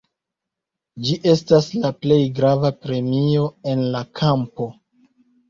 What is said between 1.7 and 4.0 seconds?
la plej grava premio en